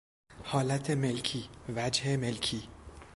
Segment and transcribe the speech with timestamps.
[0.43, 2.67] حالت ملکی، وجه ملکی